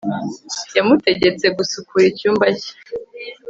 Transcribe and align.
yamutegetse 0.77 1.45
gusukura 1.57 2.03
icyumba 2.11 2.45
cye 2.59 2.71